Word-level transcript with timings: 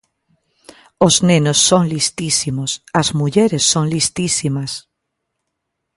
Os 1.07 1.15
nenos 1.29 1.59
son 1.69 1.83
listísimos, 1.93 2.71
as 3.01 3.07
mulleres 3.19 3.63
son 3.73 3.85
listísimas. 3.95 4.71